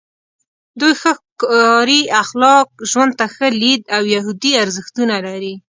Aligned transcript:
دوی 0.79 0.93
ښه 1.01 1.11
کاري 1.41 2.01
اخلاق، 2.23 2.67
ژوند 2.89 3.11
ته 3.19 3.25
ښه 3.35 3.47
لید 3.61 3.83
او 3.95 4.01
یهودي 4.15 4.51
ارزښتونه 4.63 5.15
لري. 5.25 5.53